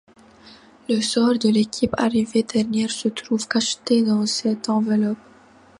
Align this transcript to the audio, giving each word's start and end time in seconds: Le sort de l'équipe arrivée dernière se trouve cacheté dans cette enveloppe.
Le 0.89 0.99
sort 0.99 1.37
de 1.37 1.47
l'équipe 1.49 1.93
arrivée 1.95 2.41
dernière 2.41 2.89
se 2.89 3.07
trouve 3.07 3.47
cacheté 3.47 4.01
dans 4.01 4.25
cette 4.25 4.67
enveloppe. 4.67 5.15